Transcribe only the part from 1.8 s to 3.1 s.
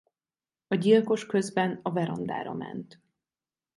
a verandára ment.